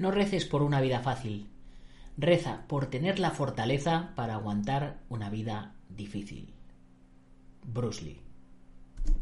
[0.00, 1.50] No reces por una vida fácil.
[2.16, 6.54] Reza por tener la fortaleza para aguantar una vida difícil.
[7.66, 8.22] Bruce Lee.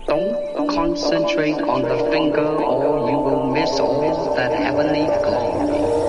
[0.07, 6.08] Don't concentrate on the finger or you will miss all that heavenly glory.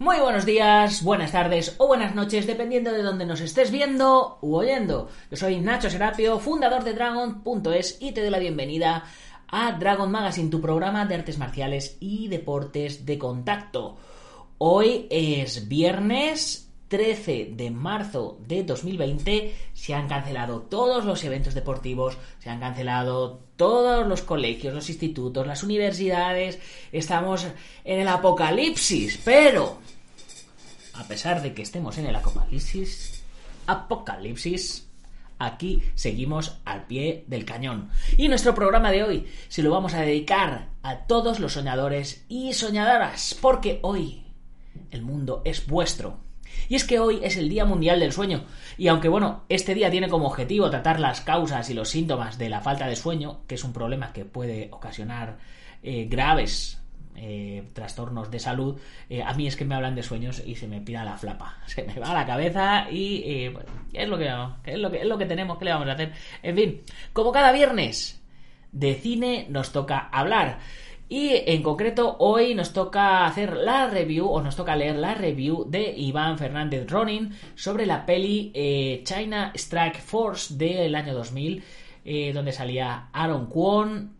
[0.00, 4.56] Muy buenos días, buenas tardes o buenas noches, dependiendo de donde nos estés viendo u
[4.56, 5.08] oyendo.
[5.30, 9.04] Yo soy Nacho Serapio, fundador de Dragon.es y te doy la bienvenida
[9.46, 13.96] a Dragon Magazine, tu programa de artes marciales y deportes de contacto.
[14.58, 16.63] Hoy es viernes
[16.94, 19.52] 13 de marzo de 2020.
[19.72, 25.44] Se han cancelado todos los eventos deportivos, se han cancelado todos los colegios, los institutos,
[25.44, 26.60] las universidades.
[26.92, 27.48] Estamos
[27.82, 29.78] en el apocalipsis, pero
[30.92, 33.24] a pesar de que estemos en el apocalipsis,
[33.66, 34.86] apocalipsis,
[35.40, 37.90] aquí seguimos al pie del cañón.
[38.16, 42.52] Y nuestro programa de hoy se lo vamos a dedicar a todos los soñadores y
[42.52, 44.22] soñadoras, porque hoy
[44.92, 46.23] el mundo es vuestro.
[46.68, 48.44] Y es que hoy es el Día Mundial del Sueño,
[48.76, 52.48] y aunque bueno, este día tiene como objetivo tratar las causas y los síntomas de
[52.48, 55.38] la falta de sueño, que es un problema que puede ocasionar
[55.82, 56.80] eh, graves
[57.16, 60.66] eh, trastornos de salud, eh, a mí es que me hablan de sueños y se
[60.66, 63.52] me pira la flapa, se me va la cabeza y
[63.92, 64.32] es, lo que,
[64.64, 66.12] es, lo que, es lo que tenemos, ¿qué le vamos a hacer?
[66.42, 68.20] En fin, como cada viernes
[68.74, 70.58] de cine nos toca hablar.
[71.08, 75.64] Y en concreto hoy nos toca hacer la review o nos toca leer la review
[75.68, 78.52] de Iván Fernández Ronin sobre la peli
[79.04, 81.62] China Strike Force del año 2000
[82.34, 84.14] donde salía Aaron Kwon,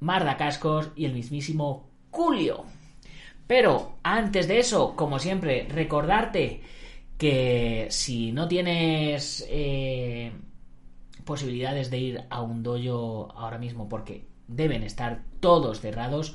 [0.00, 2.64] Marda Cascos y el mismísimo Julio.
[3.46, 6.62] Pero antes de eso, como siempre, recordarte
[7.16, 10.32] que si no tienes eh,
[11.24, 16.34] posibilidades de ir a un dojo ahora mismo porque deben estar todos cerrados,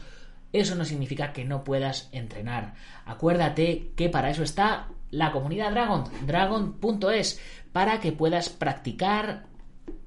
[0.53, 2.75] eso no significa que no puedas entrenar.
[3.05, 7.41] Acuérdate que para eso está la comunidad Dragon, dragon.es,
[7.71, 9.45] para que puedas practicar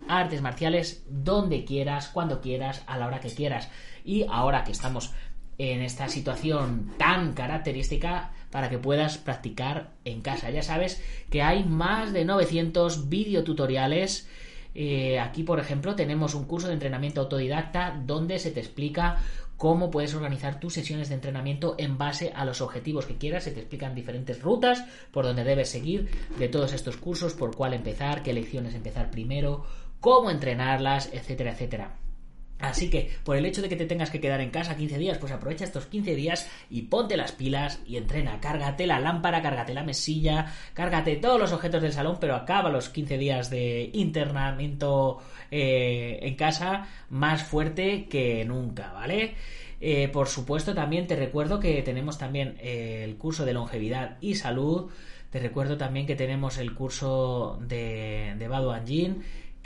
[0.09, 3.69] artes marciales donde quieras, cuando quieras, a la hora que quieras.
[4.05, 5.13] Y ahora que estamos
[5.59, 10.51] en esta situación tan característica para que puedas practicar en casa.
[10.51, 14.29] Ya sabes que hay más de 900 videotutoriales.
[14.79, 19.17] Eh, aquí, por ejemplo, tenemos un curso de entrenamiento autodidacta donde se te explica
[19.57, 23.45] cómo puedes organizar tus sesiones de entrenamiento en base a los objetivos que quieras.
[23.45, 27.73] Se te explican diferentes rutas por donde debes seguir de todos estos cursos, por cuál
[27.73, 29.65] empezar, qué lecciones empezar primero,
[29.99, 31.97] cómo entrenarlas, etcétera, etcétera.
[32.59, 35.19] Así que, por el hecho de que te tengas que quedar en casa 15 días,
[35.19, 38.41] pues aprovecha estos 15 días y ponte las pilas y entrena.
[38.41, 42.89] Cárgate la lámpara, cárgate la mesilla, cárgate todos los objetos del salón, pero acaba los
[42.89, 45.19] 15 días de internamiento
[45.51, 49.35] eh, en casa más fuerte que nunca, ¿vale?
[49.81, 54.37] Eh, por supuesto, también te recuerdo que tenemos también eh, el curso de longevidad y
[54.37, 54.91] salud.
[55.31, 58.49] Te recuerdo también que tenemos el curso de, de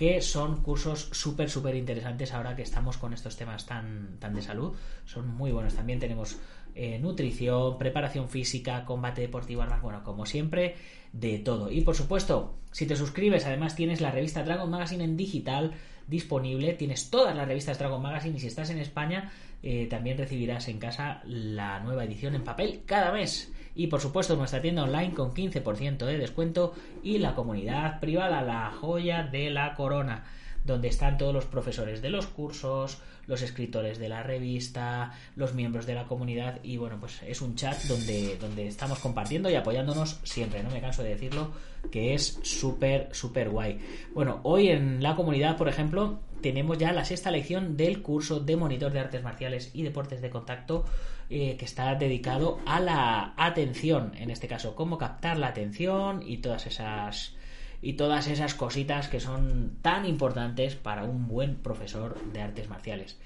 [0.00, 4.40] que son cursos súper, súper interesantes ahora que estamos con estos temas tan, tan de
[4.40, 4.74] salud.
[5.04, 5.74] Son muy buenos.
[5.74, 6.38] También tenemos
[6.74, 10.76] eh, nutrición, preparación física, combate deportivo, armas, bueno, como siempre,
[11.12, 11.70] de todo.
[11.70, 15.72] Y por supuesto, si te suscribes, además tienes la revista Dragon Magazine en digital
[16.06, 19.32] disponible, tienes todas las revistas Dragon Magazine y si estás en España,
[19.62, 23.52] eh, también recibirás en casa la nueva edición en papel cada mes.
[23.74, 28.70] Y por supuesto nuestra tienda online con 15% de descuento y la comunidad privada, la
[28.72, 30.24] joya de la corona,
[30.64, 35.86] donde están todos los profesores de los cursos, los escritores de la revista, los miembros
[35.86, 40.20] de la comunidad y bueno, pues es un chat donde, donde estamos compartiendo y apoyándonos
[40.24, 41.52] siempre, no me canso de decirlo,
[41.90, 43.78] que es súper, súper guay.
[44.14, 48.56] Bueno, hoy en la comunidad, por ejemplo, tenemos ya la sexta lección del curso de
[48.56, 50.84] monitor de artes marciales y deportes de contacto
[51.28, 56.38] eh, que está dedicado a la atención, en este caso, cómo captar la atención y
[56.38, 57.34] todas esas
[57.82, 63.18] y todas esas cositas que son tan importantes para un buen profesor de artes marciales.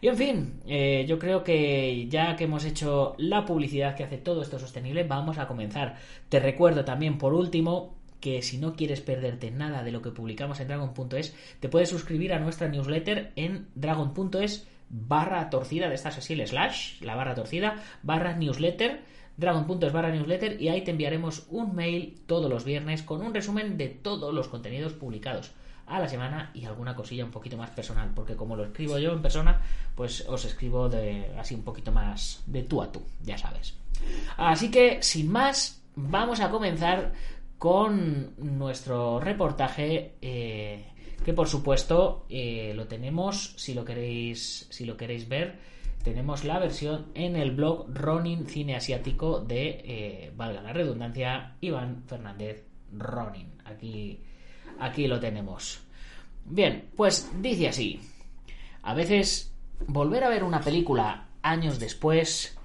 [0.00, 4.18] Y en fin, eh, yo creo que ya que hemos hecho la publicidad que hace
[4.18, 5.96] todo esto sostenible, vamos a comenzar.
[6.28, 10.60] Te recuerdo también, por último, que si no quieres perderte nada de lo que publicamos
[10.60, 16.34] en dragon.es, te puedes suscribir a nuestra newsletter en dragon.es barra torcida de estas así,
[16.34, 19.00] el slash, la barra torcida, barra newsletter,
[19.36, 23.76] dragon.es barra newsletter y ahí te enviaremos un mail todos los viernes con un resumen
[23.76, 25.52] de todos los contenidos publicados
[25.86, 29.12] a la semana y alguna cosilla un poquito más personal, porque como lo escribo yo
[29.12, 29.60] en persona,
[29.94, 33.74] pues os escribo de así un poquito más de tú a tú, ya sabes.
[34.36, 37.12] Así que, sin más, vamos a comenzar
[37.58, 40.84] con nuestro reportaje eh,
[41.24, 45.58] que por supuesto eh, lo tenemos si lo queréis si lo queréis ver
[46.04, 52.04] tenemos la versión en el blog Ronin Cine Asiático de eh, valga la redundancia Iván
[52.06, 52.62] Fernández
[52.92, 53.54] Ronin.
[53.64, 54.20] Aquí
[54.78, 55.82] aquí lo tenemos.
[56.44, 58.00] Bien pues dice así.
[58.82, 59.52] A veces
[59.86, 62.56] volver a ver una película años después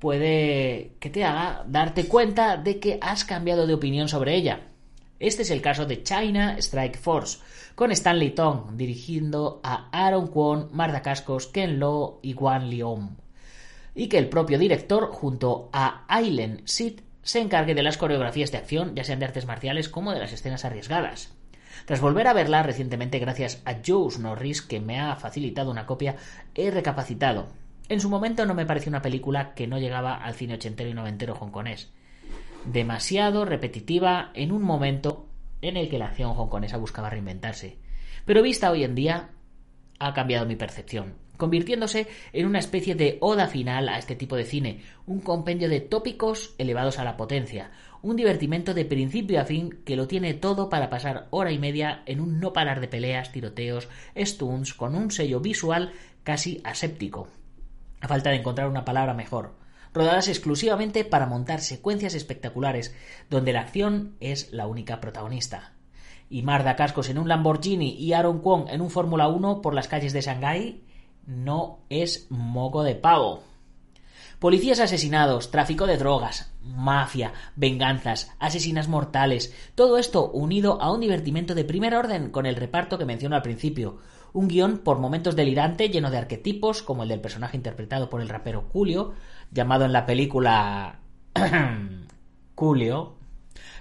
[0.00, 4.71] puede que te haga darte cuenta de que has cambiado de opinión sobre ella.
[5.22, 7.38] Este es el caso de China Strike Force,
[7.76, 13.18] con Stanley Tong dirigiendo a Aaron Kwon, Marda Cascos, Ken Lo y Wan Leong.
[13.94, 18.58] Y que el propio director, junto a Aileen Sid, se encargue de las coreografías de
[18.58, 21.32] acción, ya sean de artes marciales como de las escenas arriesgadas.
[21.86, 26.16] Tras volver a verla recientemente gracias a Joe Norris, que me ha facilitado una copia,
[26.56, 27.46] he recapacitado
[27.88, 30.94] en su momento no me pareció una película que no llegaba al cine ochentero y
[30.94, 31.90] noventero hongkonés.
[32.64, 35.26] Demasiado repetitiva en un momento
[35.60, 37.78] en el que la acción hongkonesa buscaba reinventarse.
[38.24, 39.30] Pero vista hoy en día,
[39.98, 44.44] ha cambiado mi percepción, convirtiéndose en una especie de oda final a este tipo de
[44.44, 49.82] cine, un compendio de tópicos elevados a la potencia, un divertimento de principio a fin
[49.84, 53.32] que lo tiene todo para pasar hora y media en un no parar de peleas,
[53.32, 55.92] tiroteos, stunts, con un sello visual
[56.24, 57.28] casi aséptico
[58.02, 59.54] a falta de encontrar una palabra mejor,
[59.94, 62.94] rodadas exclusivamente para montar secuencias espectaculares
[63.30, 65.72] donde la acción es la única protagonista.
[66.28, 69.88] Y Marda Cascos en un Lamborghini y Aaron Kwong en un Fórmula 1 por las
[69.88, 70.84] calles de Shanghái
[71.26, 73.42] no es moco de pavo.
[74.38, 81.54] Policías asesinados, tráfico de drogas, mafia, venganzas, asesinas mortales, todo esto unido a un divertimento
[81.54, 83.98] de primer orden con el reparto que menciono al principio,
[84.32, 88.28] un guion por momentos delirante, lleno de arquetipos, como el del personaje interpretado por el
[88.28, 89.12] rapero Julio,
[89.52, 91.00] llamado en la película
[92.54, 93.16] Julio.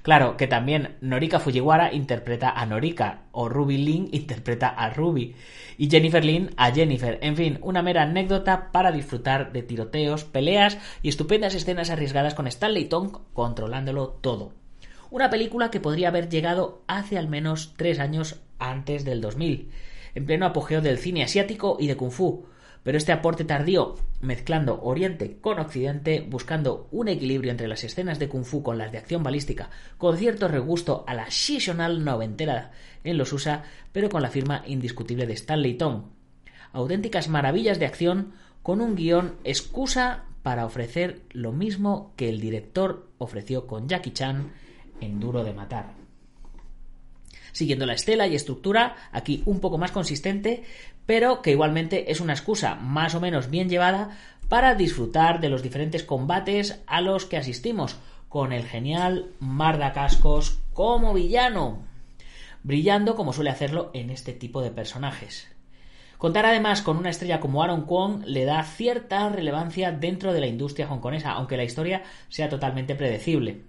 [0.02, 5.36] Claro, que también Norika Fujiwara interpreta a Norika, o Ruby Lin interpreta a Ruby,
[5.78, 7.20] y Jennifer Lin a Jennifer.
[7.22, 12.48] En fin, una mera anécdota para disfrutar de tiroteos, peleas y estupendas escenas arriesgadas con
[12.48, 14.54] Stanley Tong controlándolo todo.
[15.12, 19.70] Una película que podría haber llegado hace al menos tres años antes del 2000
[20.16, 22.46] en pleno apogeo del cine asiático y de kung fu,
[22.83, 28.28] pero este aporte tardío, mezclando Oriente con Occidente, buscando un equilibrio entre las escenas de
[28.28, 32.72] kung fu con las de acción balística, con cierto regusto a la Shishonal noventera
[33.04, 36.06] en los USA, pero con la firma indiscutible de Stanley Tong.
[36.74, 38.33] Auténticas maravillas de acción
[38.63, 44.51] con un guion excusa para ofrecer lo mismo que el director ofreció con Jackie Chan
[45.01, 46.01] en Duro de Matar
[47.51, 50.63] siguiendo la estela y estructura, aquí un poco más consistente,
[51.12, 55.62] pero que igualmente es una excusa más o menos bien llevada para disfrutar de los
[55.62, 57.98] diferentes combates a los que asistimos,
[58.30, 61.80] con el genial Marda Cascos como villano,
[62.63, 65.50] brillando como suele hacerlo en este tipo de personajes.
[66.18, 70.48] Contar además con una estrella como Aaron Kwong le da cierta relevancia dentro de la
[70.48, 73.63] industria hongkonesa, aunque la historia sea totalmente predecible.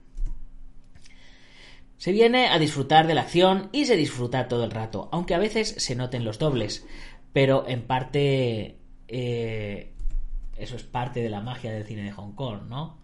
[2.02, 5.38] Se viene a disfrutar de la acción y se disfruta todo el rato, aunque a
[5.38, 6.84] veces se noten los dobles,
[7.32, 9.92] pero en parte eh,
[10.56, 13.00] eso es parte de la magia del cine de Hong Kong, ¿no?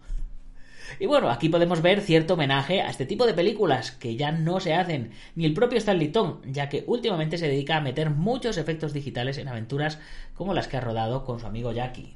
[0.99, 4.59] Y bueno, aquí podemos ver cierto homenaje a este tipo de películas que ya no
[4.59, 8.57] se hacen ni el propio Stanley Tong, ya que últimamente se dedica a meter muchos
[8.57, 9.99] efectos digitales en aventuras
[10.33, 12.15] como las que ha rodado con su amigo Jackie.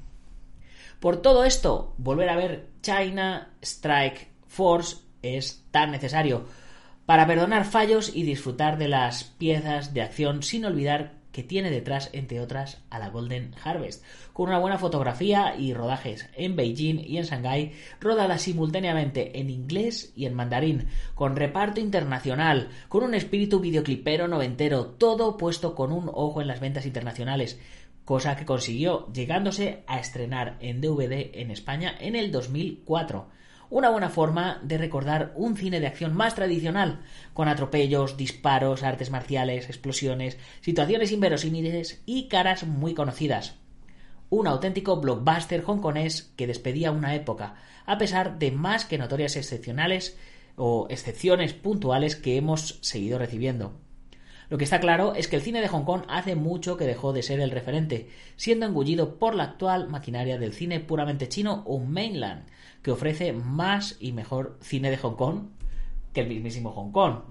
[0.99, 6.45] Por todo esto, volver a ver China Strike Force es tan necesario,
[7.05, 12.09] para perdonar fallos y disfrutar de las piezas de acción sin olvidar que tiene detrás,
[12.13, 17.17] entre otras, a la Golden Harvest, con una buena fotografía y rodajes en Beijing y
[17.17, 23.59] en Shanghái, rodada simultáneamente en inglés y en mandarín, con reparto internacional, con un espíritu
[23.59, 27.59] videoclipero noventero, todo puesto con un ojo en las ventas internacionales,
[28.05, 33.27] cosa que consiguió llegándose a estrenar en DVD en España en el 2004
[33.73, 36.99] una buena forma de recordar un cine de acción más tradicional,
[37.33, 43.55] con atropellos, disparos, artes marciales, explosiones, situaciones inverosímiles y caras muy conocidas.
[44.29, 47.55] Un auténtico blockbuster hongkonés que despedía una época,
[47.87, 50.19] a pesar de más que notorias excepcionales
[50.55, 53.82] o excepciones puntuales que hemos seguido recibiendo.
[54.53, 57.11] Lo que está claro es que el cine de Hong Kong hace mucho que dejó
[57.11, 61.79] de ser el referente, siendo engullido por la actual maquinaria del cine puramente chino o
[61.79, 62.45] mainland,
[62.83, 65.45] que ofrece más y mejor cine de Hong Kong
[66.13, 67.21] que el mismísimo Hong Kong.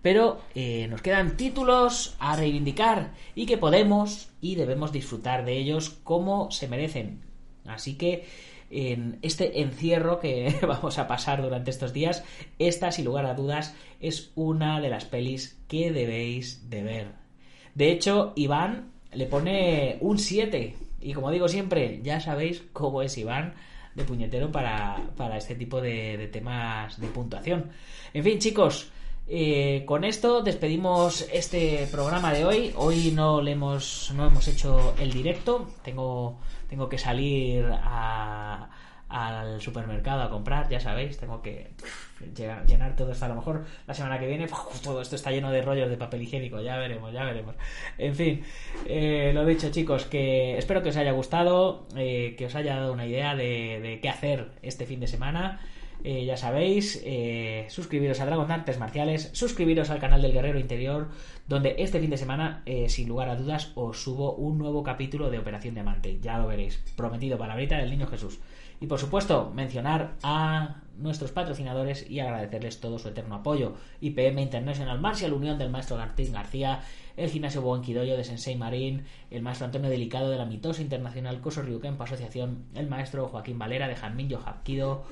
[0.00, 5.90] Pero eh, nos quedan títulos a reivindicar y que podemos y debemos disfrutar de ellos
[6.04, 7.20] como se merecen.
[7.66, 8.28] Así que
[8.74, 12.24] en este encierro que vamos a pasar durante estos días,
[12.58, 17.06] esta sin lugar a dudas es una de las pelis que debéis de ver.
[17.74, 23.16] De hecho, Iván le pone un 7 y como digo siempre, ya sabéis cómo es
[23.18, 23.54] Iván
[23.94, 24.96] de puñetero para,
[25.36, 27.70] este tipo de, temas de puntuación.
[28.12, 28.90] En fin, chicos,
[29.26, 32.72] eh, con esto despedimos este programa de hoy.
[32.76, 35.68] Hoy no le hemos, no hemos hecho el directo.
[35.82, 36.38] Tengo,
[36.68, 38.68] tengo que salir a,
[39.14, 41.70] al supermercado a comprar, ya sabéis, tengo que
[42.36, 43.24] llenar, todo esto.
[43.24, 44.48] A lo mejor la semana que viene
[44.82, 47.54] todo esto está lleno de rollos de papel higiénico, ya veremos, ya veremos.
[47.96, 48.44] En fin,
[48.86, 52.92] eh, lo dicho chicos, que espero que os haya gustado, eh, que os haya dado
[52.92, 55.60] una idea de, qué hacer este fin de semana.
[56.04, 57.02] Eh, ya sabéis,
[57.68, 61.08] suscribiros a Dragon Artes Marciales, suscribiros al canal del Guerrero Interior,
[61.48, 65.38] donde este fin de semana, sin lugar a dudas, os subo un nuevo capítulo de
[65.38, 66.18] Operación Diamante.
[66.20, 66.82] Ya lo veréis.
[66.94, 68.38] Prometido, palabrita del Niño Jesús.
[68.80, 73.74] Y por supuesto, mencionar a nuestros patrocinadores y agradecerles todo su eterno apoyo.
[74.00, 76.80] IPM International Martial Unión del maestro Martín García,
[77.16, 81.62] el gimnasio Buenquidoyo de Sensei Marín, el maestro Antonio Delicado de la Mitosa Internacional Coso
[81.62, 85.04] Ryukenpo Asociación, el maestro Joaquín Valera de Janmin Hapkido,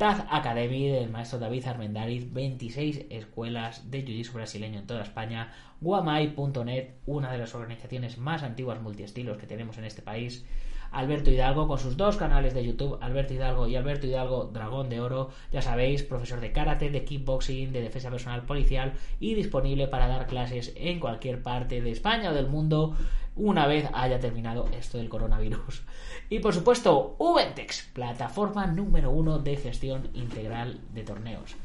[0.00, 5.52] Taz Academy del maestro David Armendariz, 26 escuelas de jiu brasileño en toda España,
[5.82, 10.46] guamai.net, una de las organizaciones más antiguas multiestilos que tenemos en este país,
[10.90, 15.00] Alberto Hidalgo con sus dos canales de YouTube, Alberto Hidalgo y Alberto Hidalgo Dragón de
[15.00, 20.08] Oro, ya sabéis, profesor de karate, de kickboxing, de defensa personal policial y disponible para
[20.08, 22.96] dar clases en cualquier parte de España o del mundo
[23.40, 25.82] una vez haya terminado esto del coronavirus.
[26.28, 31.56] Y por supuesto, Ubentex, plataforma número uno de gestión integral de torneos.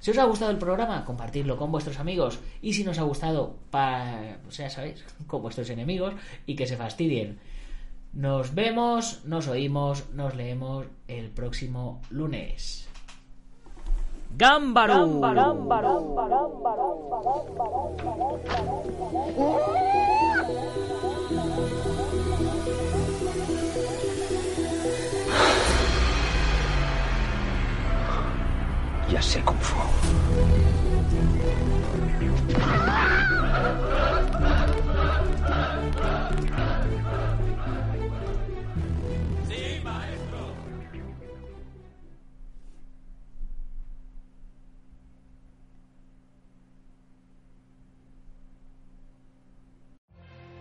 [0.00, 2.40] Si os ha gustado el programa, compartidlo con vuestros amigos.
[2.62, 6.14] Y si no os ha gustado, pa, o sea, sabéis, con vuestros enemigos
[6.46, 7.38] y que se fastidien.
[8.12, 12.88] Nos vemos, nos oímos, nos leemos el próximo lunes.
[14.36, 15.04] ¡Gámbaro!
[29.10, 29.82] Ya sé cómo fue.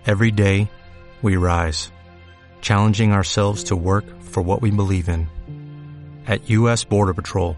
[0.08, 0.72] Every day,
[1.22, 1.92] we rise,
[2.62, 5.28] challenging ourselves to work for what we believe in.
[6.26, 6.86] At U.S.
[6.86, 7.58] Border Patrol,